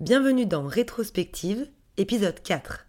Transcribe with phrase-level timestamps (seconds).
[0.00, 2.86] Bienvenue dans Rétrospective, épisode 4.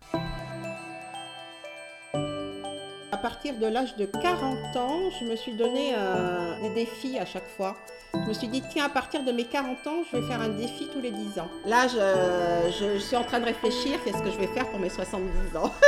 [3.12, 7.26] À partir de l'âge de 40 ans, je me suis donné euh, des défis à
[7.26, 7.76] chaque fois.
[8.14, 10.50] Je me suis dit, tiens, à partir de mes 40 ans, je vais faire un
[10.50, 11.50] défi tous les 10 ans.
[11.66, 14.80] Là, je, je- je suis en train de réfléchir, qu'est-ce que je vais faire pour
[14.80, 15.72] mes 70 ans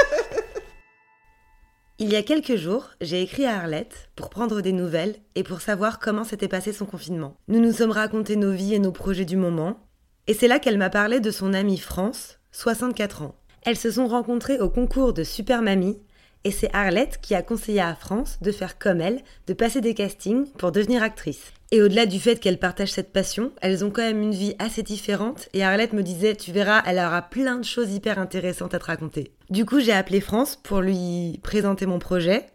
[1.99, 5.61] Il y a quelques jours, j'ai écrit à Arlette pour prendre des nouvelles et pour
[5.61, 7.37] savoir comment s'était passé son confinement.
[7.47, 9.77] Nous nous sommes racontés nos vies et nos projets du moment,
[10.27, 13.35] et c'est là qu'elle m'a parlé de son amie France, 64 ans.
[13.63, 15.99] Elles se sont rencontrées au concours de Super Mamie,
[16.45, 19.93] et c'est Arlette qui a conseillé à France de faire comme elle, de passer des
[19.93, 21.53] castings pour devenir actrice.
[21.71, 24.83] Et au-delà du fait qu'elles partagent cette passion, elles ont quand même une vie assez
[24.83, 28.79] différente, et Arlette me disait, tu verras, elle aura plein de choses hyper intéressantes à
[28.79, 29.31] te raconter.
[29.49, 32.45] Du coup, j'ai appelé France pour lui présenter mon projet.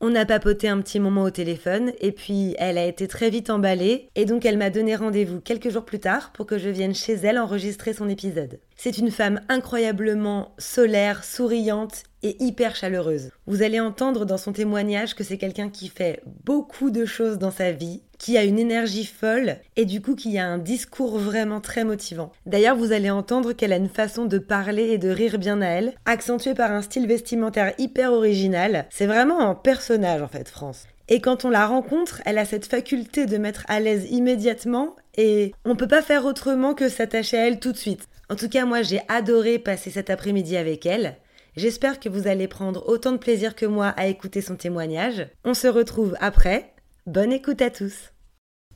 [0.00, 3.50] On a papoté un petit moment au téléphone, et puis elle a été très vite
[3.50, 6.94] emballée, et donc elle m'a donné rendez-vous quelques jours plus tard pour que je vienne
[6.94, 8.60] chez elle enregistrer son épisode.
[8.76, 13.30] C'est une femme incroyablement solaire, souriante et hyper chaleureuse.
[13.46, 17.50] Vous allez entendre dans son témoignage que c'est quelqu'un qui fait beaucoup de choses dans
[17.50, 21.60] sa vie, qui a une énergie folle et du coup qui a un discours vraiment
[21.60, 22.32] très motivant.
[22.46, 25.66] D'ailleurs, vous allez entendre qu'elle a une façon de parler et de rire bien à
[25.66, 28.86] elle, accentuée par un style vestimentaire hyper original.
[28.90, 30.86] C'est vraiment un personnage en fait, France.
[31.10, 35.54] Et quand on la rencontre, elle a cette faculté de mettre à l'aise immédiatement et
[35.64, 38.08] on peut pas faire autrement que s'attacher à elle tout de suite.
[38.28, 41.16] En tout cas, moi j'ai adoré passer cet après-midi avec elle.
[41.58, 45.26] J'espère que vous allez prendre autant de plaisir que moi à écouter son témoignage.
[45.44, 46.72] On se retrouve après.
[47.04, 48.12] Bonne écoute à tous.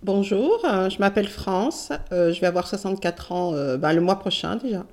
[0.02, 4.18] Bonjour, euh, je m'appelle France, euh, je vais avoir 64 ans euh, ben, le mois
[4.18, 4.84] prochain déjà.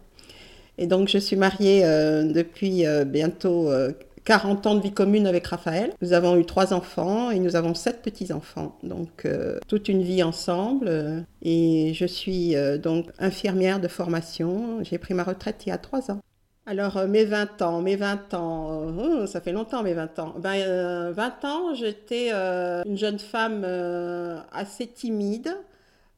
[0.77, 3.91] Et donc je suis mariée depuis bientôt euh,
[4.23, 5.91] 40 ans de vie commune avec Raphaël.
[6.03, 8.77] Nous avons eu trois enfants et nous avons sept petits-enfants.
[8.83, 9.27] Donc
[9.67, 11.25] toute une vie ensemble.
[11.41, 14.83] et je suis donc infirmière de formation.
[14.83, 16.21] J'ai pris ma retraite il y a trois ans.
[16.69, 20.19] Alors, euh, mes 20 ans, mes 20 ans, euh, oh, ça fait longtemps mes 20
[20.19, 20.35] ans.
[20.37, 25.49] Ben, euh, 20 ans, j'étais euh, une jeune femme euh, assez timide,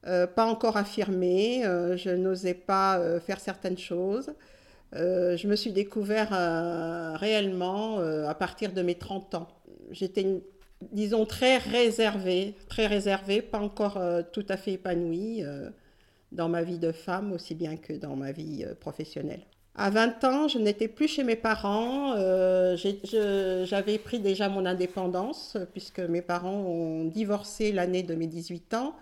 [0.07, 4.33] euh, pas encore affirmée, euh, je n'osais pas euh, faire certaines choses.
[4.95, 9.47] Euh, je me suis découvert euh, réellement euh, à partir de mes 30 ans.
[9.91, 10.43] J'étais,
[10.91, 15.69] disons, très réservée, très réservée, pas encore euh, tout à fait épanouie euh,
[16.33, 19.45] dans ma vie de femme, aussi bien que dans ma vie euh, professionnelle.
[19.75, 22.13] À 20 ans, je n'étais plus chez mes parents.
[22.17, 22.75] euh,
[23.65, 28.73] J'avais pris déjà mon indépendance euh, puisque mes parents ont divorcé l'année de mes 18
[28.73, 28.95] ans.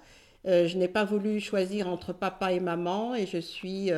[0.48, 3.92] Euh, je n'ai pas voulu choisir entre papa et maman et je suis,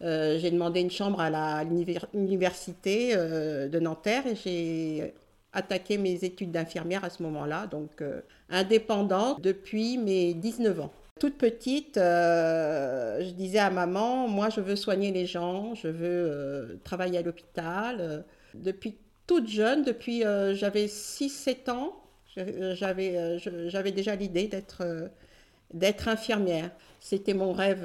[0.00, 5.14] j'ai demandé une chambre à l'université de Nanterre et j'ai
[5.52, 8.02] attaqué mes études d'infirmière à ce moment-là, donc
[8.50, 10.92] indépendante depuis mes 19 ans.
[11.20, 16.00] Toute petite, euh, je disais à maman, moi je veux soigner les gens, je veux
[16.02, 17.96] euh, travailler à l'hôpital.
[18.00, 18.20] Euh,
[18.54, 20.22] Depuis toute jeune, depuis
[20.54, 21.94] j'avais 6-7 ans,
[22.34, 26.70] j'avais déjà l'idée d'être infirmière.
[27.00, 27.82] C'était mon rêve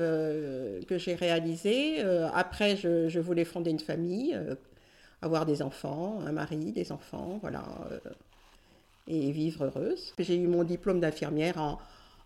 [0.87, 2.01] que j'ai réalisé.
[2.33, 4.35] Après, je, je voulais fonder une famille,
[5.21, 7.63] avoir des enfants, un mari, des enfants, voilà,
[9.07, 10.13] et vivre heureuse.
[10.17, 11.77] J'ai eu mon diplôme d'infirmière en,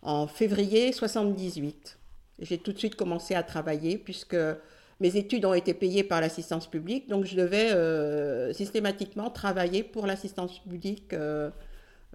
[0.01, 1.97] en février 78.
[2.39, 4.37] J'ai tout de suite commencé à travailler puisque
[4.99, 10.05] mes études ont été payées par l'assistance publique, donc je devais euh, systématiquement travailler pour
[10.05, 11.49] l'assistance publique euh,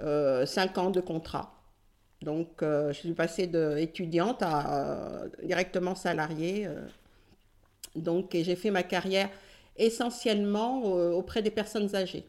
[0.01, 1.51] euh, cinq ans de contrat.
[2.23, 6.67] Donc je suis passée d'étudiante à directement salariée.
[7.97, 9.29] donc j'ai fait ma carrière
[9.77, 12.25] essentiellement auprès des personnes âgées.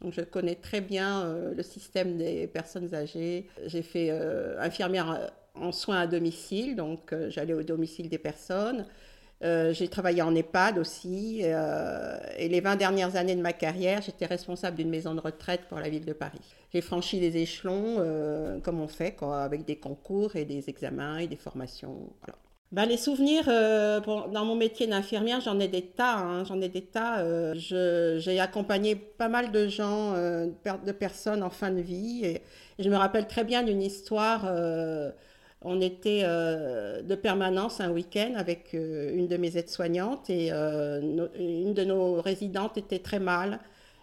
[0.00, 3.48] Donc je connais très bien euh, le système des personnes âgées.
[3.66, 8.86] J'ai fait euh, infirmière euh, en soins à domicile, donc j'allais au domicile des personnes.
[9.40, 11.40] J'ai travaillé en EHPAD aussi.
[11.42, 15.80] et les 20 dernières années de ma carrière, j'étais responsable d'une maison de retraite pour
[15.80, 16.40] la ville de Paris.
[16.72, 21.36] J'ai franchi les échelons comme on fait, avec des concours et des examens et des
[21.36, 22.08] formations.
[22.70, 26.18] Ben, les souvenirs euh, dans mon métier d'infirmière, j'en ai des tas.
[26.18, 27.20] hein, j'en ai des tas.
[27.20, 27.54] euh,
[28.18, 32.24] j'ai accompagné pas mal de gens, euh, de per- de personnes en fin de vie.
[32.26, 32.42] Et,
[32.78, 34.44] je me rappelle très bien d'une histoire.
[34.46, 35.10] euh,
[35.62, 42.20] on était de permanence un week-end avec une de mes aides-soignantes et une de nos
[42.22, 43.58] résidentes était très mal.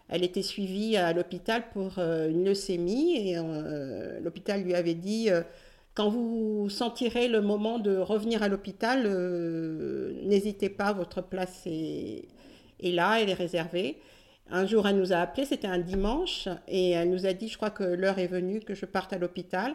[0.09, 3.37] Elle était suivie à l'hôpital pour une leucémie et
[4.21, 5.29] l'hôpital lui avait dit
[5.95, 12.27] quand vous sentirez le moment de revenir à l'hôpital, euh, n'hésitez pas, votre place est,
[12.81, 13.97] là, elle est réservée.
[14.49, 17.55] Un jour, elle nous a appelé, c'était un dimanche, et elle nous a dit, je
[17.55, 19.73] crois que l'heure est venue que je parte à l'hôpital.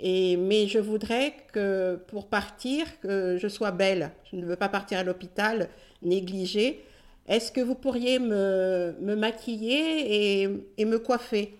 [0.00, 4.10] Mais je voudrais que pour partir, que je sois belle.
[4.30, 5.68] Je ne veux pas partir à l'hôpital
[6.02, 6.84] négligée.
[7.28, 10.42] Est-ce que vous pourriez me, maquiller
[10.76, 11.56] et, me coiffer?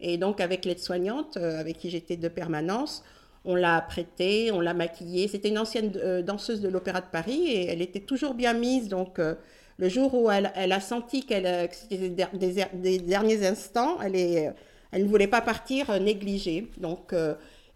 [0.00, 3.04] Et donc avec l'aide-soignante euh, avec qui j'étais de permanence,
[3.44, 5.28] on l'a apprêtée, on l'a maquillée.
[5.28, 8.88] C'était une ancienne euh, danseuse de l'Opéra de Paris et elle était toujours bien mise.
[8.88, 9.34] Donc euh,
[9.78, 14.54] le jour où elle, a senti qu'elle, que c'était des, derniers instants, elle
[14.92, 16.70] ne voulait pas partir négligée.
[16.76, 17.14] Donc,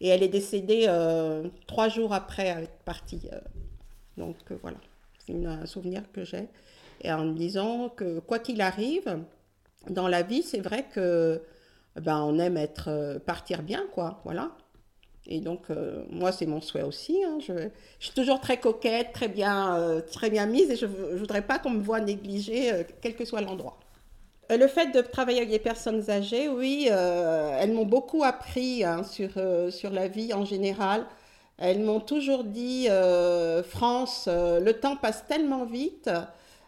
[0.02, 0.86] et elle est décédée
[1.66, 3.22] trois jours après être partie.
[4.18, 4.76] donc voilà,
[5.26, 6.46] c'est un souvenir que j'ai
[7.04, 9.18] et en me disant que quoi qu'il arrive
[9.90, 11.42] dans la vie, c'est vrai que
[12.00, 14.50] ben on aime être euh, partir bien quoi, voilà.
[15.26, 17.22] Et donc euh, moi c'est mon souhait aussi.
[17.24, 17.38] Hein.
[17.40, 17.52] Je,
[17.98, 21.42] je, suis toujours très coquette, très bien, euh, très bien mise et je, ne voudrais
[21.42, 23.78] pas qu'on me voit négligée quel que soit l'endroit.
[24.50, 29.30] Le fait de travailler avec des personnes âgées, oui, elles m'ont beaucoup appris hein, sur,
[29.70, 31.06] sur la vie en général.
[31.56, 32.86] Elles m'ont toujours dit,
[33.66, 36.10] France, le temps passe tellement vite.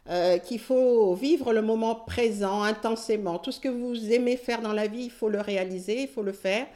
[0.08, 3.41] Euh, qu'il faut vivre le moment présent intensément.
[3.41, 6.23] Tout ce que vous aimez faire dans la vie, il faut le réaliser, il faut
[6.23, 6.67] le faire.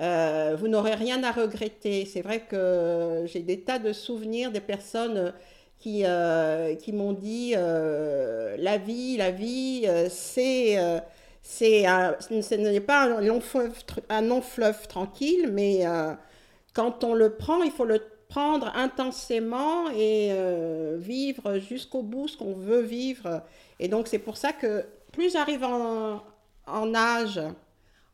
[0.00, 2.04] Euh, vous n'aurez rien à regretter.
[2.04, 5.32] C'est vrai que j'ai des tas de souvenirs des personnes
[5.78, 10.76] qui, euh, qui m'ont dit la vie, la vie, c'est
[11.42, 13.72] c'est ce n'est pas un long fleuve,
[14.08, 15.84] un long fleuve tranquille, mais
[16.72, 22.36] quand on le prend, il faut le prendre intensément et euh, vivre jusqu'au bout ce
[22.36, 23.42] qu'on veut vivre.
[23.80, 26.22] Et donc c'est pour ça que plus j'arrive en,
[26.66, 27.40] en, âge,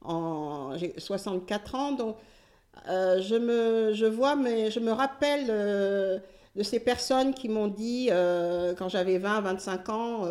[0.02, 2.16] en, j'ai 64 ans, donc
[2.88, 6.18] euh, je, me, je vois, mais je me rappelle euh,
[6.56, 8.10] de ces personnes qui m'ont dit
[8.78, 10.26] quand j'avais 20, 25 ans,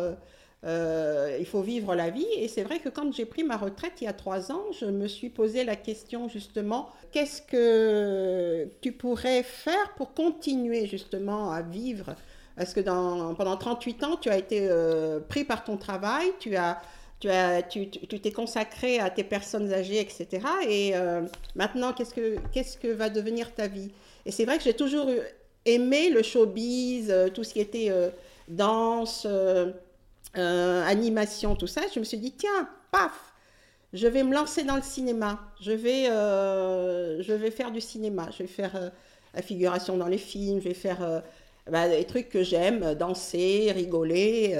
[0.62, 2.26] euh, il faut vivre la vie.
[2.36, 4.86] Et c'est vrai que quand j'ai pris ma retraite il y a trois ans, je
[4.86, 11.62] me suis posé la question justement, qu'est-ce que tu pourrais faire pour continuer justement à
[11.62, 12.14] vivre?
[12.56, 16.56] Parce que dans, pendant 38 ans, tu as été euh, pris par ton travail, tu
[16.56, 16.80] as
[17.20, 20.42] tu as, tu, t'es consacré à tes personnes âgées, etc.
[20.66, 21.20] Et euh,
[21.54, 23.90] maintenant, qu'est-ce que, qu'est-ce que va devenir ta vie?
[24.24, 25.06] Et c'est vrai que j'ai toujours
[25.66, 27.92] aimé le showbiz, tout ce qui était
[28.48, 29.26] danse,
[30.36, 33.34] euh, animation, tout ça, je me suis dit, tiens, paf,
[33.92, 35.40] je vais me lancer dans le cinéma.
[35.60, 38.28] Je vais, euh, je vais faire du cinéma.
[38.30, 38.90] Je vais faire euh,
[39.34, 40.60] la figuration dans les films.
[40.60, 41.22] Je vais faire
[41.68, 44.56] bah, des trucs que j'aime, danser, rigoler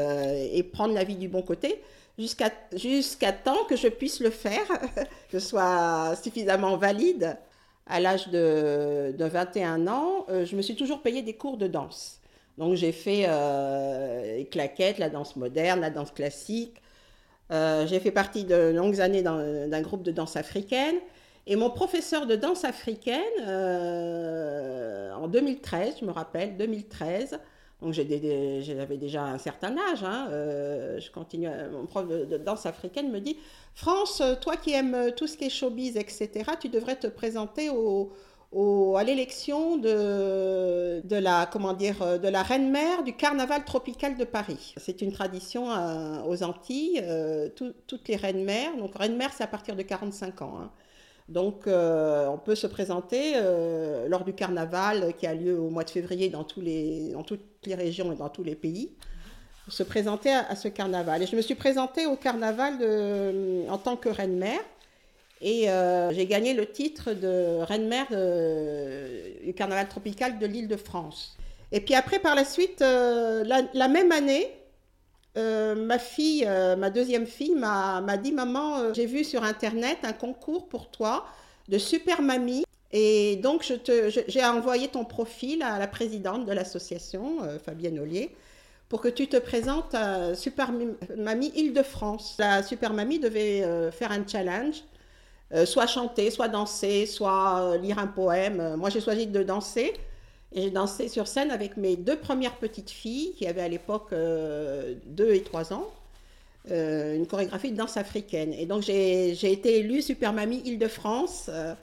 [0.53, 1.81] et prendre la vie du bon côté.
[2.19, 4.67] Jusqu'à jusqu'à temps que je puisse le faire,
[5.31, 7.37] que je sois suffisamment valide.
[7.87, 12.20] À l'âge de, de 21 ans, je me suis toujours payé des cours de danse.
[12.61, 16.75] Donc j'ai fait euh, les claquettes, la danse moderne, la danse classique.
[17.51, 20.97] Euh, j'ai fait partie de longues années d'un groupe de danse africaine.
[21.47, 27.41] Et mon professeur de danse africaine, euh, en 2013, je me rappelle, 2013,
[27.81, 33.21] donc j'avais déjà un certain âge, hein, je continue, mon prof de danse africaine me
[33.21, 33.39] dit,
[33.75, 36.29] France, toi qui aimes tout ce qui est showbiz, etc.,
[36.61, 38.13] tu devrais te présenter au,
[38.53, 44.75] à l'élection de, la, comment dire, de la reine-mère du carnaval tropical de Paris.
[44.77, 48.77] C'est une tradition euh, aux Antilles, euh, tout, toutes les reines-mères.
[48.77, 50.59] Donc, reine-mère, c'est à partir de 45 ans.
[50.61, 50.71] Hein.
[51.29, 55.85] Donc, euh, on peut se présenter euh, lors du carnaval qui a lieu au mois
[55.85, 57.15] de février dans, toutes les
[57.75, 58.91] régions et dans tous les pays.
[59.69, 61.23] Se présenter à, ce carnaval.
[61.23, 62.75] Et je me suis présentée au carnaval
[63.69, 64.59] en tant que reine-mère.
[65.41, 68.09] Et euh, j'ai gagné le titre de reine-mère
[69.45, 71.37] du carnaval tropical de l'île de France.
[71.73, 74.51] Et puis après, par la suite, euh, la, même année,
[75.37, 79.99] euh, ma fille, euh, ma deuxième fille, m'a dit Maman, euh, j'ai vu sur Internet
[80.03, 81.25] un concours pour toi
[81.69, 82.65] de Super Mamie.
[82.93, 83.73] Et donc,
[84.27, 88.35] j'ai envoyé ton profil à la présidente de l'association, Fabienne Ollier,
[88.89, 90.73] pour que tu te présentes à Super
[91.17, 92.35] Mamie Île-de-France.
[92.41, 94.83] La Super Mamie devait faire un challenge
[95.53, 98.77] euh, soit chanter, soit danser, soit euh, lire un poème.
[98.77, 99.95] Moi, j'ai choisi de danser.
[100.53, 104.09] Et j'ai dansé sur scène avec mes deux premières petites filles, qui avaient à l'époque
[104.13, 105.89] euh, 2 et 3 ans,
[106.71, 108.53] euh, une chorégraphie de danse africaine.
[108.53, 111.75] Et donc, j'ai été élue Super Mamie Île-de-France euh,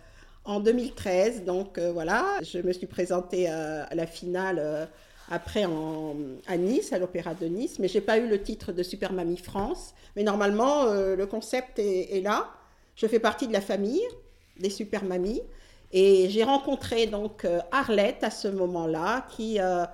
[0.44, 1.46] en 2013.
[1.46, 4.90] Donc, voilà, je me suis présentée à, la finale
[5.30, 6.16] après en,
[6.48, 9.38] à Nice, à l'Opéra de Nice, mais j'ai pas eu le titre de Super Mamie
[9.38, 9.94] France.
[10.18, 12.50] Mais normalement, le concept est là.
[12.98, 14.04] Je fais partie de la famille
[14.58, 15.42] des super mamies
[15.94, 19.86] et j'ai rencontré donc euh, Arlette à ce moment-là qui, euh,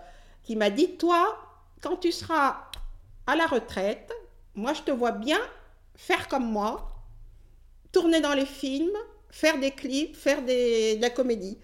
[0.41, 1.37] qui m'a dit Toi,
[1.81, 2.61] quand tu seras
[3.27, 4.11] à la retraite,
[4.55, 5.39] moi je te vois bien
[5.95, 6.91] faire comme moi,
[7.91, 8.97] tourner dans les films,
[9.29, 11.57] faire des clips, faire de la comédie.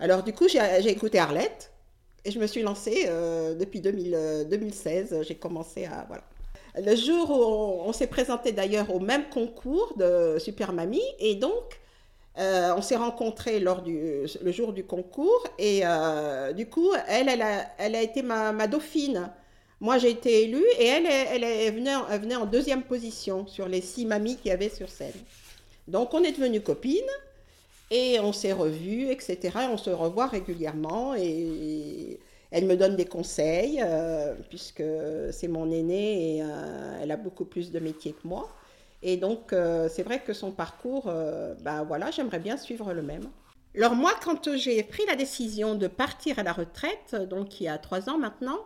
[0.00, 1.72] Alors du coup, j'ai écouté Arlette
[2.24, 5.22] et je me suis lancée euh, depuis 2016.
[5.22, 6.06] J'ai commencé à...
[6.08, 6.24] Voilà.
[6.84, 11.80] Le jour où on, s'est présenté d'ailleurs au même concours de Super Mamie et donc
[12.38, 17.30] euh, on s'est rencontrés lors du le jour du concours et euh, du coup elle
[17.30, 19.30] elle a, elle a été ma, dauphine.
[19.80, 23.80] Moi j'ai été élue et elle elle, elle, venait, venait en deuxième position sur les
[23.80, 25.14] six mamies qu'il y avait sur scène.
[25.88, 26.92] Donc on est devenues copines
[27.90, 29.38] et on s'est revus, etc.
[29.62, 32.18] Et on se revoit régulièrement et
[32.50, 34.82] elle me donne des conseils euh, puisque
[35.30, 38.48] c'est mon aînée et euh, elle a beaucoup plus de métiers que moi.
[39.02, 41.12] Et donc euh, c'est vrai que son parcours,
[41.60, 43.28] ben voilà, j'aimerais bien suivre le même.
[43.76, 47.68] Alors moi, quand j'ai pris la décision de partir à la retraite, donc il y
[47.68, 48.58] a trois ans maintenant,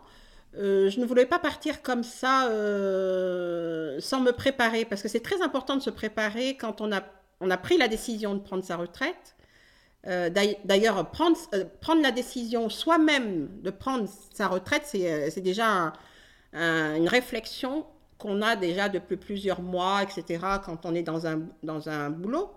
[0.54, 2.44] je ne voulais pas partir comme ça
[4.00, 7.02] sans me préparer, parce que c'est très important de se préparer quand on a,
[7.40, 9.34] on a pris la décision de prendre sa retraite.
[10.06, 10.30] Euh,
[10.64, 15.92] d'ailleurs, prendre, euh, prendre la décision soi-même de prendre sa retraite, c'est euh, déjà
[16.52, 17.86] une réflexion
[18.18, 22.50] qu'on a déjà depuis plusieurs mois, etc., quand on est dans un, boulot.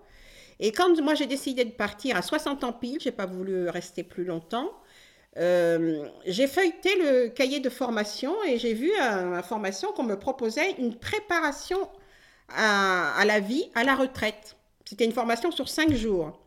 [0.58, 4.02] Et quand moi j'ai décidé de partir à 60 ans pile, j'ai pas voulu rester
[4.02, 4.72] plus longtemps,
[5.36, 10.72] j'ai feuilleté le cahier de formation et j'ai vu à la formation qu'on me proposait
[10.78, 11.88] une préparation
[12.48, 14.56] à, à la vie, à la retraite.
[14.84, 16.43] C'était une formation sur cinq jours.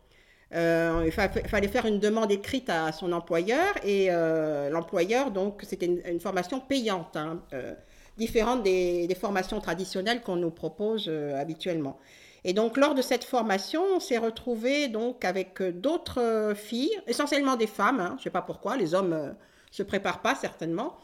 [0.54, 5.86] Euh, il fallait faire une demande écrite à son employeur et euh, l'employeur, donc c'était
[5.86, 7.74] une, formation payante, hein, euh,
[8.16, 11.98] différente des, formations traditionnelles qu'on nous propose habituellement.
[12.44, 17.66] Et donc lors de cette formation, on s'est retrouvé donc avec d'autres filles, essentiellement des
[17.66, 19.32] femmes, hein, je ne sais pas pourquoi, les hommes ne
[19.70, 20.96] se préparent pas certainement.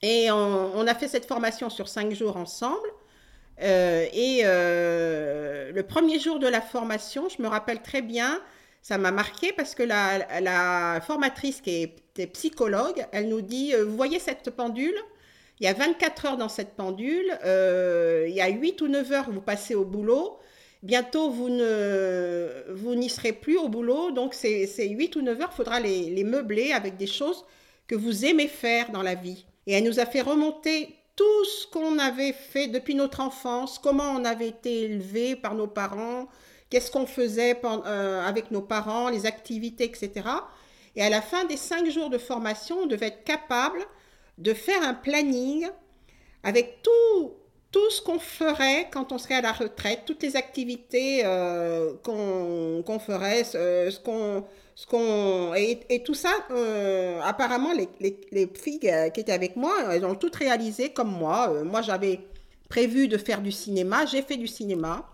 [0.00, 2.88] Et on, a fait cette formation sur cinq jours ensemble.
[3.58, 8.40] et le premier jour de la formation, je me rappelle très bien,
[8.82, 13.96] ça m'a marqué parce que la, formatrice qui était psychologue, elle nous dit, euh, vous
[13.96, 14.96] voyez cette pendule?
[15.60, 19.12] Il y a 24 heures dans cette pendule, euh, il y a 8 ou 9
[19.12, 20.38] heures vous passez au boulot,
[20.82, 25.78] bientôt vous n'y serez plus au boulot, donc ces, 8 ou 9 heures, il faudra
[25.78, 27.44] les, les, meubler avec des choses
[27.86, 29.46] que vous aimez faire dans la vie.
[29.68, 34.10] Et elle nous a fait remonter tout ce qu'on avait fait depuis notre enfance, comment
[34.10, 36.26] on avait été élevé par nos parents,
[36.72, 40.10] qu'est-ce qu'on faisait euh, avec nos parents, les activités, etc.
[40.96, 43.80] Et à la fin des cinq jours de formation, on devait être capable
[44.38, 45.68] de faire un planning
[46.42, 47.34] avec tout,
[47.70, 52.98] tout ce qu'on ferait quand on serait à la retraite, toutes les activités euh, qu'on
[52.98, 54.44] ferait, ce, qu'on...
[54.74, 59.74] Ce qu'on et, tout ça, euh, apparemment, les, les, les, filles qui étaient avec moi,
[59.92, 61.62] elles ont toutes réalisé comme moi.
[61.62, 62.20] moi, j'avais
[62.70, 65.11] prévu de faire du cinéma, j'ai fait du cinéma.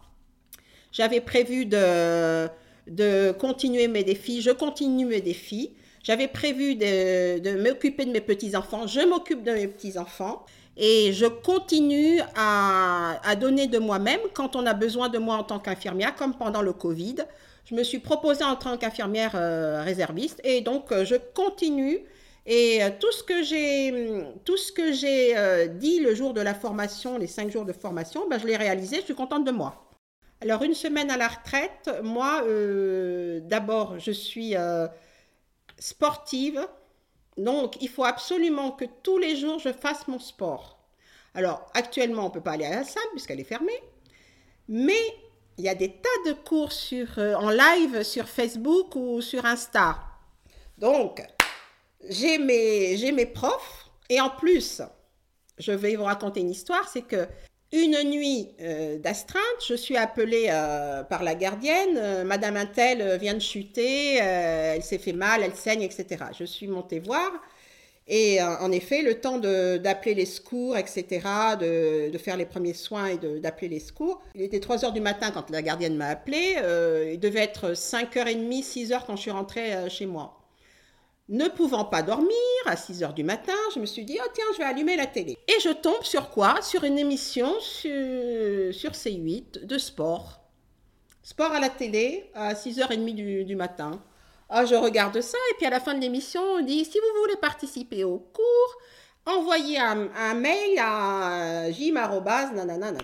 [0.93, 2.49] J'avais prévu de,
[2.87, 4.43] de continuer mes défis.
[4.43, 5.73] Je continue mes défis.
[6.03, 8.87] J'avais prévu de, de m'occuper de mes petits-enfants.
[8.87, 10.45] Je m'occupe de mes petits-enfants.
[10.77, 15.43] Et je continue à, à donner de moi-même quand on a besoin de moi en
[15.43, 17.17] tant qu'infirmière, comme pendant le Covid.
[17.65, 21.99] Je me suis proposée en tant qu'infirmière euh, réserviste et donc euh, je continue.
[22.47, 23.93] Et euh, tout ce que j'ai,
[24.45, 24.57] tout
[25.79, 28.97] dit le jour de la formation, les cinq jours de formation, ben, je l'ai réalisé.
[29.01, 29.88] Je suis contente de moi.
[30.41, 34.87] Alors, une semaine à la retraite, moi, euh, d'abord, je suis euh,
[35.79, 36.67] sportive.
[37.37, 40.79] Donc, il faut absolument que tous les jours, je fasse mon sport.
[41.35, 43.81] Alors, actuellement, on ne peut pas aller à la salle puisqu'elle est fermée.
[44.69, 45.01] Mais
[45.57, 49.45] il y a des tas de cours sur, euh, en live sur Facebook ou sur
[49.45, 49.99] Insta.
[50.79, 51.21] Donc,
[52.09, 53.91] j'ai mes, j'ai mes profs.
[54.09, 54.83] Et en plus,
[55.59, 57.29] je vais vous raconter une histoire, c'est que
[57.71, 61.97] une nuit euh, d'astreinte, je suis appelée euh, par la gardienne.
[61.99, 66.25] Euh, Madame Intel vient de chuter, elle s'est fait mal, elle saigne, etc.
[66.39, 67.31] Je suis montée voir.
[68.11, 71.05] Et en effet, le temps d'appeler les secours, etc.,
[71.61, 74.23] de, de, faire les premiers soins et d'appeler les secours.
[74.35, 76.57] Il était 3 heures du matin quand la gardienne m'a appelée.
[77.13, 80.38] il devait être 5h30, 6h quand je suis rentrée chez moi.
[81.29, 82.33] Ne pouvant pas dormir,
[82.65, 85.07] à 6 heures du matin, je me suis dit, oh tiens, je vais allumer la
[85.07, 85.37] télé.
[85.47, 86.63] Et je tombe sur quoi?
[86.63, 90.41] Sur une émission sur, sur, C8 de sport.
[91.23, 94.03] Sport à la télé, à 6h30 du, du matin.
[94.49, 97.21] Ah, je regarde ça, et puis à la fin de l'émission, on dit, si vous
[97.21, 98.77] voulez participer au cours,
[99.27, 101.95] envoyez un, mail à jim.
[102.55, 102.99] nanana.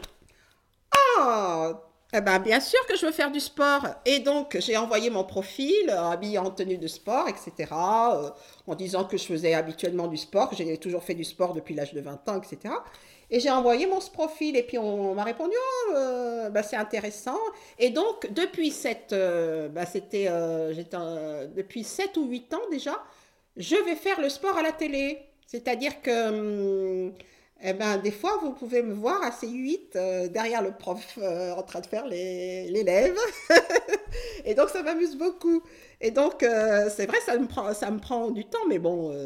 [1.18, 1.78] Ah
[2.16, 3.84] eh ben, bien sûr que je veux faire du sport.
[4.06, 7.72] Et donc, j'ai envoyé mon profil, euh, habillé en tenue de sport, etc.
[7.72, 8.30] euh,
[8.68, 11.74] en disant que je faisais habituellement du sport, que j'ai toujours fait du sport depuis
[11.74, 12.72] l'âge de 20 ans, etc.
[13.30, 17.38] Et j'ai envoyé mon profil et puis on, m'a répondu, oh, euh, bah, c'est intéressant.
[17.80, 19.14] Et donc, depuis cette,
[19.72, 20.26] bah, c'était,
[21.56, 23.02] depuis 7 ou 8 ans déjà,
[23.56, 25.18] je vais faire le sport à la télé.
[25.46, 26.28] C'est-à-dire que,
[27.08, 27.12] hum,
[27.66, 31.52] eh ben, des fois, vous pouvez me voir à C8 euh, derrière le prof euh,
[31.52, 33.16] en train de faire l'élève.
[34.44, 35.62] et donc, ça m'amuse beaucoup.
[36.02, 39.16] Et donc, euh, c'est vrai, ça me, prend, ça me prend du temps, mais bon,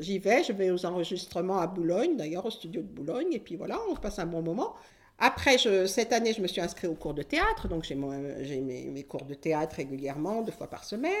[0.00, 0.42] j'y vais.
[0.42, 3.32] Je vais aux enregistrements à Boulogne, d'ailleurs, au studio de Boulogne.
[3.32, 4.74] Et puis voilà, on passe un bon moment.
[5.20, 7.68] Après, cette année, je me suis inscrite au cours de théâtre.
[7.68, 11.12] Donc, j'ai mes cours de théâtre régulièrement, deux fois par semaine.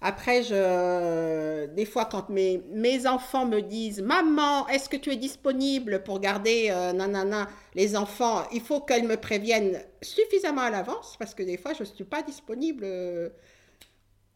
[0.00, 0.42] Après,
[1.74, 6.20] des fois, quand mes, mes enfants me disent Maman, est-ce que tu es disponible pour
[6.20, 8.44] garder euh, nanana, les enfants?
[8.52, 12.04] Il faut qu'elles me préviennent suffisamment à l'avance parce que des fois, je ne suis
[12.04, 13.28] pas disponible euh,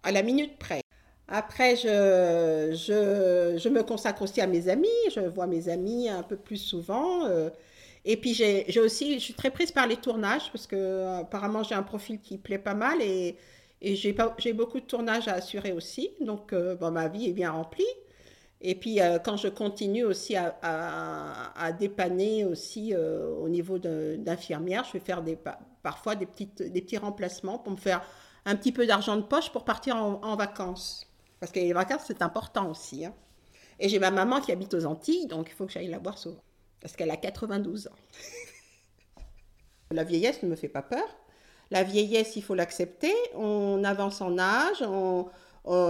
[0.03, 0.81] à la minute près.
[1.29, 4.89] Après, je, je, je me consacre aussi à mes amis.
[5.15, 7.27] Je vois mes amis un peu plus souvent.
[7.27, 7.51] euh,
[8.05, 11.75] et puis, j'ai aussi, je suis très prise par les tournages parce que apparemment, j'ai
[11.77, 13.37] un profil qui plaît pas mal et.
[13.85, 14.13] Et j'ai
[14.53, 17.85] beaucoup de tournages à assurer aussi, donc euh, ma vie est bien remplie.
[18.61, 24.93] Et puis euh, quand je continue aussi à, dépanner aussi euh, au niveau d'infirmière, je
[24.95, 28.03] vais faire des, pa- parfois des, petites, des petits remplacements pour me faire
[28.45, 31.09] un petit peu d'argent de poche pour partir en, en vacances.
[31.41, 33.05] Parce que les vacances, c'est important aussi.
[33.05, 33.15] hein.
[33.81, 36.19] Et j'ai ma maman qui habite aux Antilles, donc il faut que j'aille la voir
[36.19, 36.43] souvent.
[36.81, 37.97] Parce qu'elle a 92 ans.
[39.93, 41.05] La vieillesse ne me fait pas peur.
[41.73, 43.13] La vieillesse, il faut l'accepter.
[43.35, 45.27] On avance en âge, on-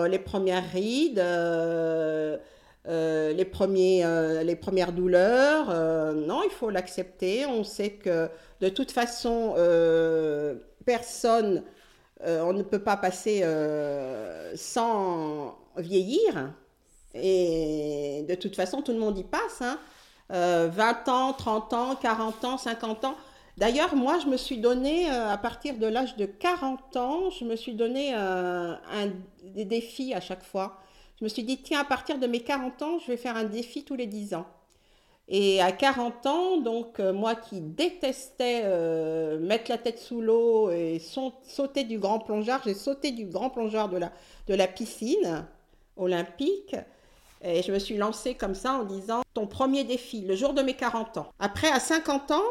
[0.07, 2.37] les premières rides, euh,
[2.89, 5.67] euh, les, premiers, euh, les premières douleurs.
[6.15, 7.47] non, il faut l'accepter.
[7.47, 8.29] On sait que
[8.61, 9.55] de toute façon,
[10.85, 11.63] personne,
[12.25, 13.43] on ne peut pas passer
[14.55, 16.53] sans vieillir.
[17.15, 19.61] Et de toute façon, tout le monde y passe.
[19.63, 19.79] hein.
[20.33, 23.17] Euh, 20 ans, 30 ans, 40 ans, 50 ans.
[23.59, 27.45] D'ailleurs, moi, je me suis donné, euh, à partir de l'âge de 40 ans, je
[27.45, 29.11] me suis donné euh, un,
[29.45, 30.79] des défis à chaque fois.
[31.19, 33.45] Je me suis dit, tiens, à partir de mes 40 ans, je vais faire un
[33.45, 34.47] défi tous les 10 ans.
[35.29, 38.63] Et à 40 ans, donc euh, moi qui détestais
[39.39, 43.89] mettre la tête sous l'eau et sauter du grand plongeard, j'ai sauté du grand plongeard
[43.89, 44.13] de la,
[44.49, 45.47] de la piscine
[45.97, 46.75] olympique.
[47.45, 50.63] Et je me suis lancée comme ça en disant, ton premier défi, le jour de
[50.63, 51.27] mes 40 ans.
[51.39, 52.43] Après, à 50 ans,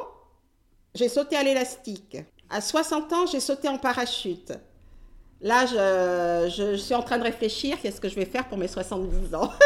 [0.96, 2.18] j'ai sauté à l'élastique.
[2.50, 4.52] À 60 ans, j'ai sauté en parachute.
[5.42, 9.36] Là, je, suis en train de réfléchir, qu'est-ce que je vais faire pour mes 70
[9.36, 9.52] ans?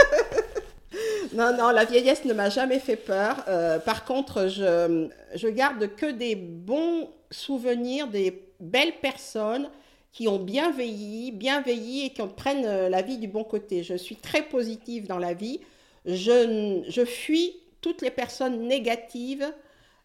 [1.33, 3.43] Non, non, la vieillesse ne m'a jamais fait peur.
[3.49, 9.69] Euh, par contre, je, je garde que des bons souvenirs, des belles personnes
[10.13, 13.43] qui ont bien vieilli, bien vieilli et qui en prennent euh, la vie du bon
[13.43, 13.83] côté.
[13.83, 15.59] Je suis très positive dans la vie.
[16.05, 19.45] Je, je fuis toutes les personnes négatives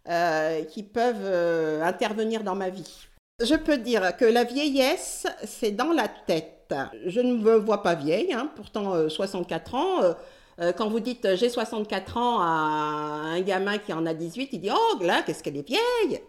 [0.09, 3.09] euh, qui peuvent euh, intervenir dans ma vie.
[3.41, 6.75] Je peux dire que la vieillesse, c'est dans la tête.
[7.07, 10.03] Je ne me vois pas vieille, hein, pourtant euh, 64 ans.
[10.03, 10.13] euh,
[10.61, 14.61] euh, quand vous dites j'ai 64 ans à un gamin qui en a 18, il
[14.61, 16.21] dit Oh là, qu'est-ce qu'elle est vieille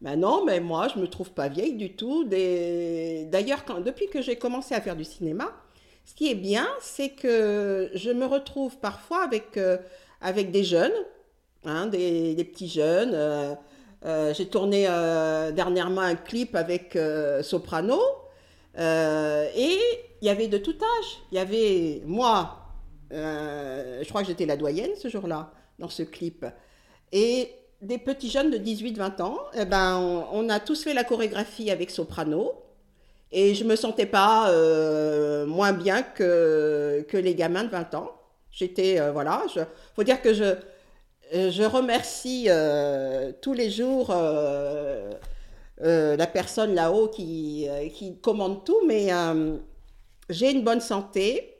[0.00, 2.24] Ben non, mais moi, je me trouve pas vieille du tout.
[2.24, 5.50] D'ailleurs, depuis que j'ai commencé à faire du cinéma,
[6.04, 9.58] ce qui est bien, c'est que je me retrouve parfois avec,
[10.20, 10.92] avec des jeunes,
[11.64, 13.12] hein, des, petits jeunes.
[13.14, 13.54] euh,
[14.04, 16.98] euh, j'ai tourné euh, dernièrement un clip avec
[17.42, 18.00] Soprano.
[18.76, 19.78] et
[20.20, 21.18] il y avait de tout âge.
[21.30, 22.66] Il y avait moi,
[23.10, 26.46] je crois que j'étais la doyenne ce jour-là, dans ce clip.
[27.12, 31.70] Et des petits jeunes de 18-20 ans, eh ben, on, a tous fait la chorégraphie
[31.70, 32.52] avec Soprano.
[33.34, 34.50] Et je me sentais pas
[35.46, 38.10] moins bien que, que les gamins de 20 ans.
[38.50, 39.60] J'étais, voilà, je,
[39.94, 40.54] faut dire que je,
[41.32, 45.10] je remercie euh, tous les jours euh,
[45.82, 47.88] euh, la personne là-haut qui, euh,
[48.22, 49.56] commande tout, mais euh,
[50.30, 51.56] j'ai une bonne santé,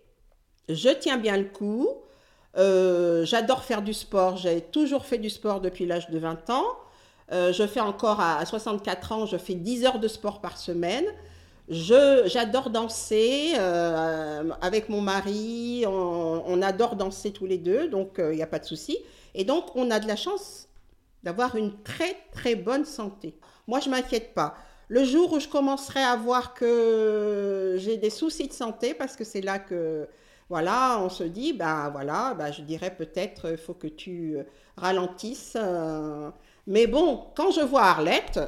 [0.68, 1.88] je tiens bien le coup,
[2.58, 6.66] euh, j'adore faire du sport, j'ai toujours fait du sport depuis l'âge de 20 ans,
[7.32, 10.58] Euh, je fais encore à, à 64 ans, je fais 10 heures de sport par
[10.58, 11.04] semaine.
[11.68, 18.42] J'adore danser euh, avec mon mari, on adore danser tous les deux, donc il n'y
[18.42, 18.98] a pas de souci.
[19.34, 20.68] Et donc on a de la chance
[21.22, 23.38] d'avoir une très très bonne santé.
[23.66, 24.54] Moi je m'inquiète pas.
[24.88, 29.24] Le jour où je commencerai à voir que j'ai des soucis de santé, parce que
[29.24, 30.06] c'est là que
[30.50, 34.36] voilà, on se dit, ben voilà, ben, je dirais peut-être il faut que tu
[34.76, 35.54] ralentisses.
[35.56, 36.30] euh.
[36.66, 38.40] Mais bon, quand je vois Arlette,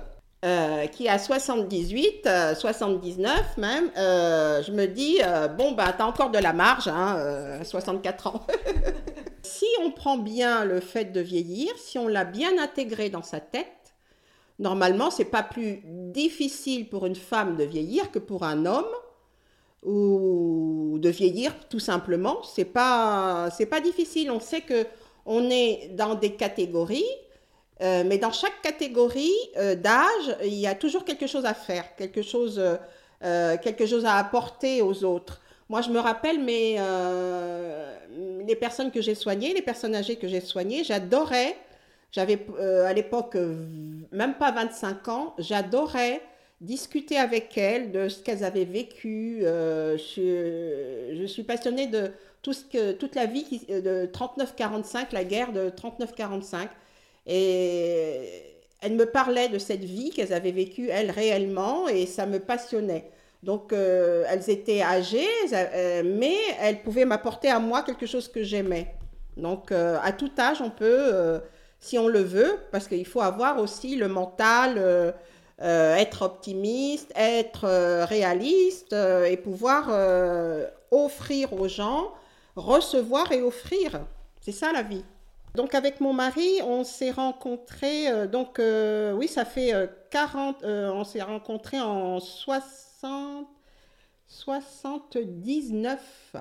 [0.45, 5.19] euh, qui a 78, 79 même, je me dis,
[5.57, 8.47] bon, bah, t'as encore de la marge, hein, 64 ans.
[9.43, 13.41] si on prend bien le fait de vieillir, si on l'a bien intégré dans sa
[13.41, 13.95] tête,
[14.59, 18.85] normalement, c'est pas plus difficile pour une femme de vieillir que pour un homme
[19.83, 22.43] ou de vieillir tout simplement.
[22.43, 24.31] C'est pas pas difficile.
[24.31, 24.87] On sait que
[25.27, 27.05] on est dans des catégories,
[27.83, 31.97] euh, mais dans chaque catégorie euh, d'âge, il y a toujours quelque chose à faire,
[31.97, 32.63] quelque chose
[33.23, 35.41] euh, quelque chose à apporter aux autres.
[35.69, 36.77] Moi, je me rappelle mais
[38.47, 41.57] les personnes que j'ai soignées, les personnes âgées que j'ai soignées, j'adorais.
[42.13, 43.37] J'avais à l'époque
[44.13, 46.21] même pas 25 ans, j'adorais
[46.61, 49.39] discuter avec elles de ce qu'elles avaient vécu.
[49.41, 49.97] Je,
[51.27, 56.69] suis passionnée de tout ce que, toute la vie de 39-45, la guerre de 39-45.
[57.27, 62.39] Et elles me parlaient de cette vie qu'elles avaient vécue, elles, réellement, et ça me
[62.39, 63.11] passionnait.
[63.43, 68.43] Donc, euh, elles étaient âgées, euh, mais elles pouvaient m'apporter à moi quelque chose que
[68.43, 68.95] j'aimais.
[69.37, 71.41] Donc, à tout âge, on peut,
[71.81, 75.13] si on le veut, parce qu'il faut avoir aussi le mental
[75.63, 79.89] euh, être optimiste, être euh, réaliste euh, et pouvoir
[80.91, 82.13] offrir aux gens,
[82.57, 84.01] recevoir et offrir.
[84.41, 85.05] C'est ça la vie.
[85.55, 89.73] Donc avec mon mari, on s'est rencontrés, donc oui, ça fait
[90.11, 93.47] 40, on s'est rencontrés en 60,
[94.27, 96.37] 79.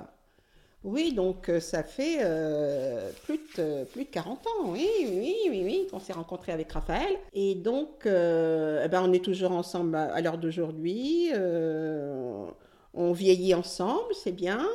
[0.84, 5.62] Oui, donc euh, ça fait euh, plus, de, plus de 40 ans, oui, oui, oui,
[5.64, 7.16] oui, qu'on s'est rencontrés avec Raphaël.
[7.32, 11.30] Et donc, euh, eh ben, on est toujours ensemble à, l'heure d'aujourd'hui.
[12.92, 14.68] on vieillit ensemble, c'est bien.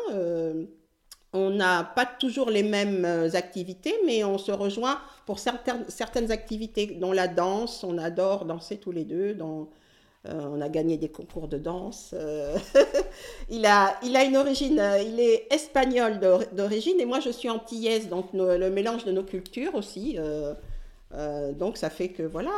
[1.34, 6.88] On n'a pas toujours les mêmes activités, mais on se rejoint pour certaines, certaines activités,
[6.88, 7.84] dont la danse.
[7.84, 9.36] On adore danser tous les deux.
[9.36, 9.70] Dans,
[10.28, 12.12] euh, on a gagné des concours de danse.
[12.14, 12.58] Euh,
[13.50, 16.20] il, a, il a une origine, euh, il est espagnol
[16.52, 20.18] d'origine et moi je suis antillaise, donc le mélange de nos cultures aussi.
[21.58, 22.52] donc ça fait que voilà,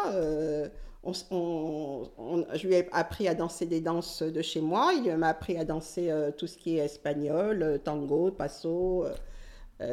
[1.03, 4.93] je lui ai appris à danser des danses de chez moi.
[4.93, 9.05] Il m'a appris à danser tout ce qui est espagnol, tango, passo,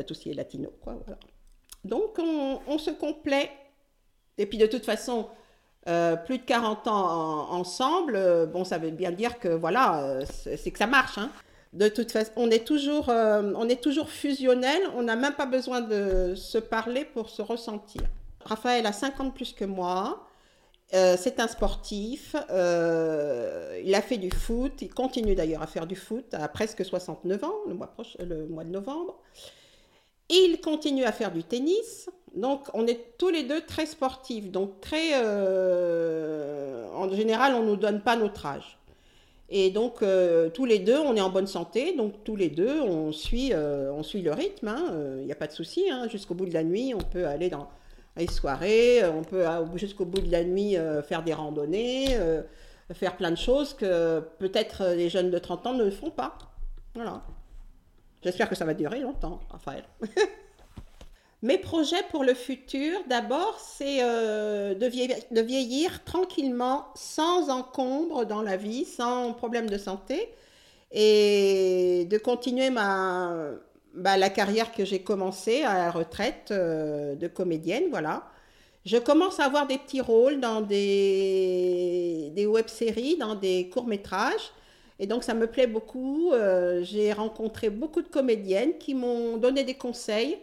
[0.06, 0.70] tout ce qui est latino.
[1.84, 3.50] Donc on, se complaît.
[4.36, 5.28] Et puis de toute façon,
[5.88, 10.24] euh, plus de 40 ans ensemble, euh, bon, ça veut bien dire que voilà, euh,
[10.56, 11.18] c'est que ça marche.
[11.18, 11.30] Hein.
[11.72, 15.82] De toute façon, on est toujours, on est toujours fusionnel, on n'a même pas besoin
[15.82, 18.02] de se parler pour se ressentir.
[18.42, 20.27] Raphaël a 50 plus que moi,
[20.90, 26.32] c'est un sportif, il a fait du foot, il continue d'ailleurs à faire du foot
[26.32, 29.18] à presque 69 ans, le mois, le mois de novembre.
[30.30, 34.50] Il continue à faire du tennis, donc, on est tous les deux très sportifs.
[34.50, 35.10] Donc, très.
[35.14, 38.78] Euh, en général, on ne nous donne pas notre âge.
[39.50, 41.94] Et donc, euh, tous les deux, on est en bonne santé.
[41.96, 44.68] Donc, tous les deux, on suit, euh, on suit le rythme.
[44.68, 45.24] Il hein.
[45.24, 45.84] n'y a pas de souci.
[45.90, 46.08] Hein.
[46.08, 47.68] Jusqu'au bout de la nuit, on peut aller dans
[48.16, 49.04] les soirées.
[49.06, 49.44] On peut,
[49.76, 52.16] jusqu'au bout de la nuit, faire des randonnées,
[52.92, 56.38] faire plein de choses que peut-être les jeunes de 30 ans ne font pas.
[56.94, 57.22] Voilà.
[58.22, 59.84] J'espère que ça va durer longtemps, Raphaël.
[61.42, 68.56] Mes projets pour le futur, d'abord, c'est euh, de, vieillir, tranquillement, sans encombre dans la
[68.56, 70.34] vie, sans problème de santé,
[70.90, 73.52] et de continuer ma,
[73.94, 78.24] bah, la carrière que j'ai commencée à la retraite euh, de comédienne, voilà.
[78.84, 84.52] Je commence à avoir des petits rôles dans des, des web-séries, dans des courts-métrages.
[84.98, 86.32] Et donc ça me plaît beaucoup.
[86.32, 90.38] Euh, j'ai rencontré beaucoup de comédiennes qui m'ont donné des conseils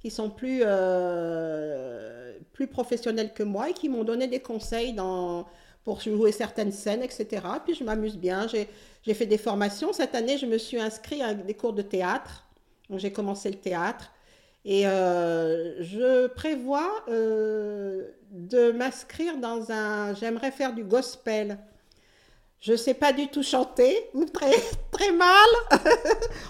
[0.00, 5.46] qui sont plus, euh, plus professionnels que moi et qui m'ont donné des conseils dans,
[5.84, 7.26] pour jouer certaines scènes, etc.
[7.64, 8.46] Puis je m'amuse bien.
[8.48, 9.92] J'ai fait des formations.
[9.92, 12.46] Cette année, je me suis inscrite à des cours de théâtre.
[12.98, 14.10] J'ai commencé le théâtre.
[14.64, 20.14] Et euh, je prévois euh, de m'inscrire dans un...
[20.14, 21.58] J'aimerais faire du gospel.
[22.60, 24.52] Je ne sais pas du tout chanter, ou très,
[24.90, 25.48] très mal.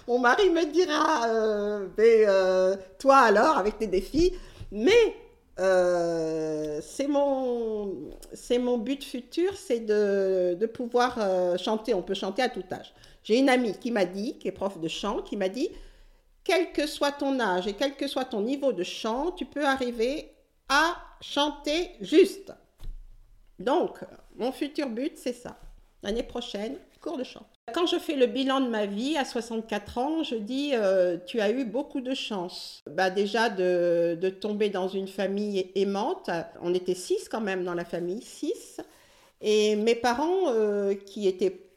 [0.09, 2.25] Mon mari me dira, euh, mais
[2.99, 4.33] toi alors, avec tes défis.
[4.73, 5.15] Mais
[5.57, 7.95] c'est mon,
[8.61, 11.19] mon but futur, c'est de, de pouvoir
[11.59, 11.93] chanter.
[11.95, 12.93] On peut chanter à tout âge.
[13.23, 15.69] J'ai une amie qui m'a dit, qui est prof de chant, qui m'a dit,
[16.45, 19.65] quel que soit ton âge et quel que soit ton niveau de chant, tu peux
[19.65, 20.33] arriver
[20.69, 22.53] à chanter juste.
[23.59, 23.99] Donc,
[24.37, 25.59] mon futur but, c'est ça.
[26.03, 27.47] L'année prochaine, cours de chant.
[27.75, 31.41] Quand je fais le bilan de ma vie à 64 ans, je dis euh, tu
[31.41, 32.83] as eu beaucoup de chance.
[32.91, 36.31] Bah déjà de, tomber dans une famille aimante.
[36.63, 38.81] On était six quand même dans la famille, six.
[39.41, 40.53] Et mes parents,
[41.07, 41.70] qui étaient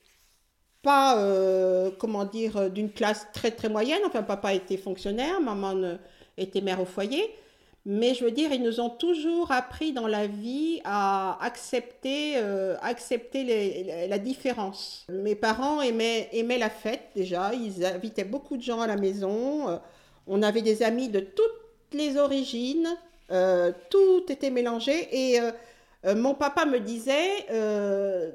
[0.84, 1.17] pas,
[1.98, 5.98] comment dire, d'une classe très très moyenne, enfin papa était fonctionnaire, maman
[6.38, 7.34] était mère au foyer,
[7.86, 12.78] mais je veux dire, ils nous ont toujours appris dans la vie à accepter, euh,
[12.82, 15.06] accepter la différence.
[15.10, 19.69] Mes parents aimaient, aimaient la fête déjà, ils invitaient beaucoup de gens à la maison,
[19.69, 19.78] euh,
[20.28, 22.88] on avait des amis de toutes les origines,
[23.32, 25.10] euh, tout était mélangé.
[25.12, 25.39] Et
[26.06, 27.48] mon papa me disait,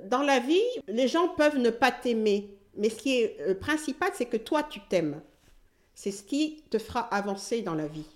[0.08, 4.26] dans la vie, les gens peuvent ne pas t'aimer, mais ce qui est principal, c'est
[4.26, 5.20] que toi, tu t'aimes.
[5.94, 8.06] C'est ce qui te fera avancer dans la vie.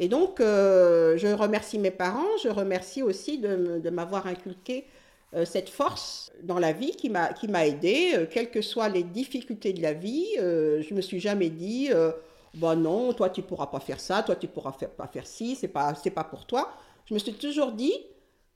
[0.00, 4.86] Et donc, euh, je remercie mes parents, je remercie aussi de, m'avoir inculqué
[5.34, 8.88] euh, cette force dans la vie qui m'a qui m'a aidé, euh, quelles que soient
[8.88, 10.26] les difficultés de la vie.
[10.38, 11.90] je me suis jamais dit,
[12.54, 15.68] bah non, toi tu pourras pas faire ça, toi tu pourras pas faire ci, c'est
[15.68, 16.72] pas pas pour toi.
[17.04, 17.92] Je me suis toujours dit,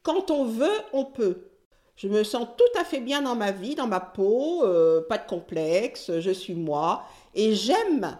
[0.04, 1.48] quand on veut, on peut.
[1.96, 4.64] Je me sens tout à fait bien dans ma vie, dans ma peau,
[5.08, 8.16] pas de complexe, je suis moi et j'aime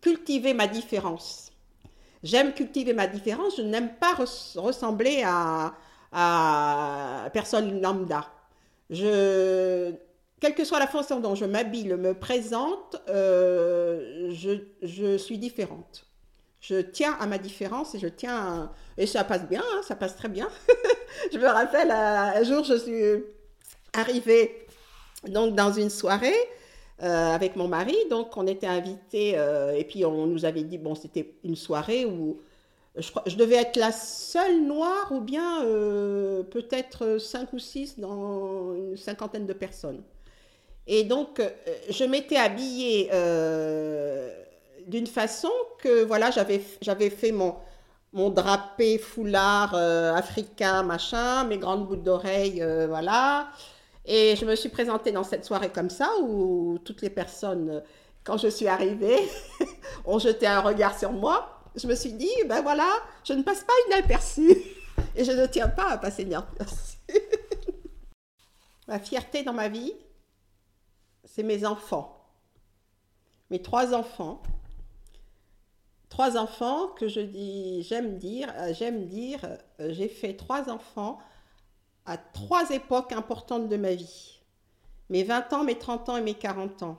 [0.00, 1.52] cultiver ma différence.
[2.22, 5.74] J'aime cultiver ma différence, je n'aime pas ressembler à,
[6.12, 8.26] à personne lambda.
[8.90, 9.92] Je,
[10.40, 16.06] quelle que soit la façon dont je m'habille, me présente, euh, je, je, suis différente.
[16.66, 20.16] Je tiens à ma différence et je tiens et ça passe bien, hein, ça passe
[20.16, 20.48] très bien.
[21.32, 23.22] je me rappelle un jour, je suis
[23.92, 24.66] arrivée
[25.28, 26.32] donc dans une soirée
[27.02, 27.96] euh, avec mon mari.
[28.08, 32.06] Donc, on était invités euh, et puis on nous avait dit, bon, c'était une soirée
[32.06, 32.40] où
[32.96, 38.74] je, je, devais être la seule noire ou bien euh, peut-être cinq ou six dans
[38.74, 40.02] une cinquantaine de personnes.
[40.86, 41.42] Et donc,
[41.90, 43.10] je m'étais habillée
[44.86, 47.56] d'une façon que, voilà, j'avais, j'avais fait mon,
[48.12, 53.48] mon drapé foulard africain, machin, mes grandes boucles d'oreilles, voilà.
[54.04, 57.82] Et je me suis présentée dans cette soirée comme ça, où toutes les personnes,
[58.22, 59.18] quand je suis arrivée,
[60.04, 61.62] ont jeté un regard sur moi.
[61.74, 62.88] Je me suis dit, ben voilà,
[63.24, 64.56] je ne passe pas inaperçue.
[65.16, 66.98] Et je ne tiens pas à passer inaperçue.
[68.88, 69.92] ma fierté dans ma vie,
[71.24, 72.20] c'est mes enfants.
[73.50, 74.42] Mes trois enfants.
[76.14, 79.40] Trois enfants que je dis, j'aime dire, j'aime dire,
[79.80, 81.18] euh, j'ai fait trois enfants
[82.06, 84.38] à trois époques importantes de ma vie.
[85.10, 86.98] Mes 20 ans, mes 30 ans et mes 40 ans.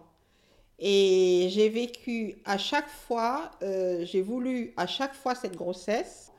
[0.79, 6.33] Et j'ai vécu à chaque fois, euh, j'ai voulu à chaque fois cette grossesse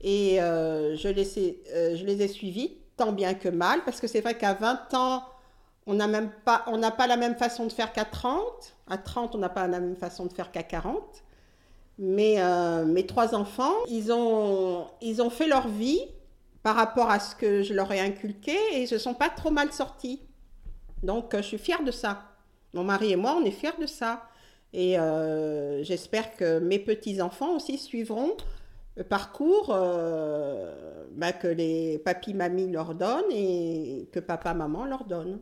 [0.00, 4.06] et euh, je, les euh, je les ai suivis tant bien que mal parce que
[4.06, 5.24] c'est vrai qu'à 20 ans,
[5.86, 8.76] on n'a même pas, on n'a pas la même façon de faire qu'à 30.
[8.86, 11.21] À 30, on n'a pas la même façon de faire qu'à 40.
[12.04, 12.36] Mais
[12.84, 16.00] mes trois enfants, ils ont, ils ont fait leur vie
[16.62, 19.50] par rapport à ce que je leur ai inculqué et ils se sont pas trop
[19.50, 20.20] mal sortis.
[21.02, 22.22] Donc, euh, je suis fière de ça.
[22.74, 24.22] Mon mari et moi, on est fiers de ça.
[24.72, 28.36] Et euh, j'espère que mes petits-enfants aussi suivront
[28.96, 35.04] le parcours euh, bah, que les papis, mamies leur donnent et que papa, maman leur
[35.04, 35.40] donnent.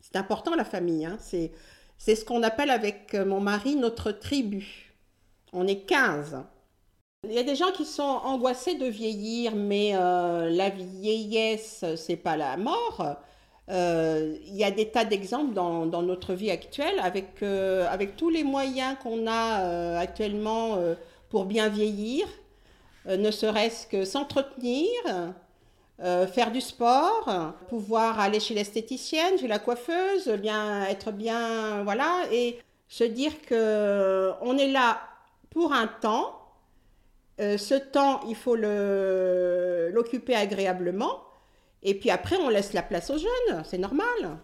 [0.00, 1.06] C'est important la famille.
[1.06, 1.16] Hein.
[1.20, 4.85] C'est ce qu'on appelle avec mon mari notre tribu.
[5.52, 6.44] On est 15.
[7.28, 12.16] Il y a des gens qui sont angoissés de vieillir, mais euh, la vieillesse, c'est
[12.16, 13.16] pas la mort.
[13.68, 18.30] Euh, il y a des tas d'exemples dans, notre vie actuelle avec, euh, avec tous
[18.30, 20.78] les moyens qu'on a actuellement
[21.28, 22.26] pour bien vieillir,
[23.06, 24.88] ne serait-ce que s'entretenir,
[25.98, 32.58] faire du sport, pouvoir aller chez l'esthéticienne, chez la coiffeuse, bien être bien, voilà, et
[32.88, 35.00] se dire que on est là
[35.56, 36.38] pour un temps
[37.40, 41.22] euh, ce temps, il faut l'occuper agréablement.
[41.82, 44.38] Et puis après, on laisse la place aux jeunes, c'est normal.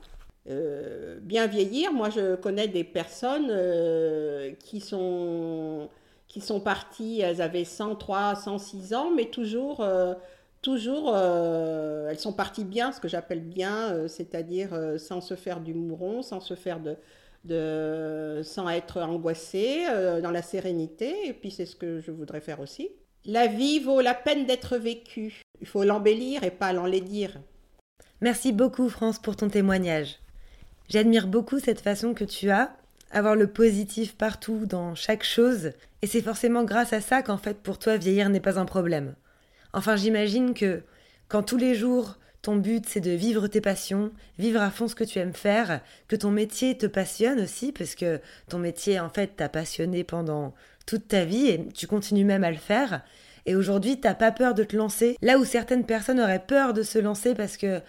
[0.48, 5.90] Euh, bien vieillir, moi je connais des personnes euh, qui, sont,
[6.28, 9.86] qui sont parties, elles avaient 103, 106 ans, mais toujours,
[10.62, 16.22] toujours elles sont parties bien, ce que j'appelle bien, c'est-à-dire sans se faire du mouron,
[16.22, 16.96] sans se faire de,
[17.44, 21.28] de, sans être angoissé, euh, dans la sérénité.
[21.28, 22.90] Et puis c'est ce que je voudrais faire aussi.
[23.24, 25.42] La vie vaut la peine d'être vécue.
[25.60, 27.38] Il faut l'embellir et pas l'enlaidir.
[28.20, 30.18] Merci beaucoup France pour ton témoignage.
[30.88, 32.76] J'admire beaucoup cette façon que tu as,
[33.10, 37.58] avoir le positif partout, dans chaque chose, et c'est forcément grâce à ça qu'en fait
[37.58, 39.14] pour toi vieillir n'est pas un problème.
[39.72, 40.82] Enfin j'imagine que
[41.28, 44.96] quand tous les jours ton but, c'est de vivre tes passions, vivre à fond ce
[44.96, 49.08] que tu aimes faire, que ton métier te passionne aussi, parce que ton métier, en
[49.08, 50.52] fait, t'a passionné pendant
[50.84, 53.02] toute ta vie et tu continues même à le faire.
[53.46, 56.82] Et aujourd'hui, t'as pas peur de te lancer là où certaines personnes auraient peur de
[56.82, 57.80] se lancer parce que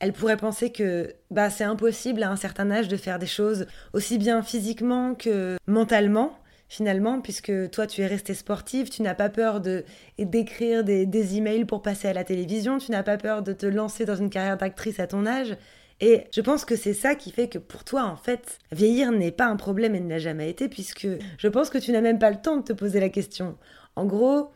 [0.00, 3.66] elle pourrait penser que bah, c'est impossible à un certain âge de faire des choses
[3.92, 6.36] aussi bien physiquement que mentalement
[6.72, 9.84] finalement, puisque toi tu es restée sportive, tu n'as pas peur de
[10.18, 13.66] d'écrire des, des emails pour passer à la télévision, tu n'as pas peur de te
[13.66, 15.54] lancer dans une carrière d'actrice à ton âge.
[16.00, 19.32] Et je pense que c'est ça qui fait que pour toi, en fait, vieillir n'est
[19.32, 21.06] pas un problème et ne l'a jamais été, puisque
[21.36, 23.58] je pense que tu n'as même pas le temps de te poser la question.
[23.94, 24.50] En gros,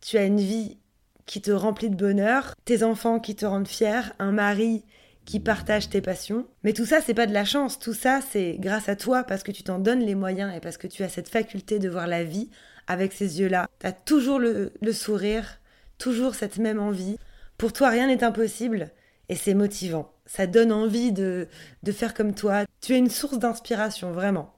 [0.00, 0.78] tu as une vie
[1.26, 4.84] qui te remplit de bonheur, tes enfants qui te rendent fier, un mari
[5.28, 6.46] qui partage tes passions.
[6.64, 7.78] Mais tout ça, c'est pas de la chance.
[7.78, 10.78] Tout ça, c'est grâce à toi parce que tu t'en donnes les moyens et parce
[10.78, 12.48] que tu as cette faculté de voir la vie
[12.86, 13.68] avec ces yeux-là.
[13.78, 15.60] Tu as toujours le, sourire,
[15.98, 17.18] toujours cette même envie.
[17.58, 18.90] Pour toi, rien n'est impossible
[19.28, 20.10] et c'est motivant.
[20.24, 21.46] Ça donne envie de,
[21.82, 22.64] de faire comme toi.
[22.80, 24.54] Tu es une source d'inspiration, vraiment.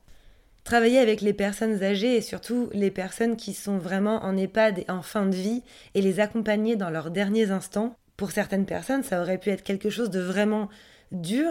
[0.62, 4.86] Travailler avec les personnes âgées et surtout les personnes qui sont vraiment en EHPAD et
[4.88, 9.22] en fin de vie et les accompagner dans leurs derniers instants, pour certaines personnes, ça
[9.22, 10.68] aurait pu être quelque chose de vraiment
[11.10, 11.48] dur